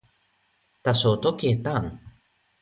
taso 0.83 1.07
o 1.15 1.19
toki 1.23 1.45
e 1.53 1.55
tan. 1.65 1.85